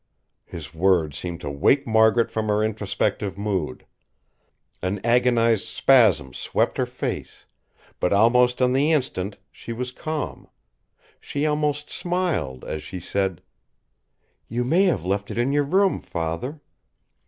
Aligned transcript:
His 0.47 0.73
words 0.73 1.15
seemed 1.15 1.41
to 1.41 1.51
wake 1.51 1.85
Margaret 1.85 2.31
from 2.31 2.47
her 2.47 2.63
introspective 2.63 3.37
mood. 3.37 3.85
An 4.81 4.99
agonised 5.03 5.67
spasm 5.67 6.33
swept 6.33 6.79
her 6.79 6.87
face; 6.87 7.45
but 7.99 8.11
almost 8.11 8.63
on 8.63 8.73
the 8.73 8.91
instant 8.91 9.37
she 9.51 9.71
was 9.71 9.91
calm. 9.91 10.47
She 11.19 11.45
almost 11.45 11.91
smiled 11.91 12.65
as 12.65 12.81
she 12.81 12.99
said: 12.99 13.43
"You 14.47 14.63
may 14.63 14.85
have 14.85 15.05
left 15.05 15.29
it 15.29 15.37
in 15.37 15.51
your 15.51 15.65
room, 15.65 16.01
Father. 16.01 16.61